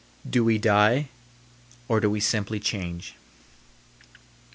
[0.27, 1.09] Do we die?
[1.87, 3.13] Or do we simply change?